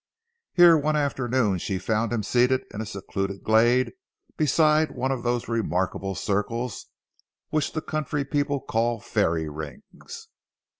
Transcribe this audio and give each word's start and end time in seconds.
Here 0.53 0.75
one 0.79 0.95
afternoon, 0.95 1.59
she 1.59 1.77
found 1.77 2.11
him 2.11 2.23
seated 2.23 2.65
in 2.73 2.81
a 2.81 2.87
secluded 2.87 3.43
glade 3.43 3.93
beside 4.35 4.95
one 4.95 5.11
of 5.11 5.21
those 5.21 5.47
remarkable 5.47 6.15
circles, 6.15 6.87
which 7.49 7.73
the 7.73 7.83
country 7.83 8.25
people 8.25 8.61
call 8.61 8.99
fairy 8.99 9.47
rings. 9.47 10.27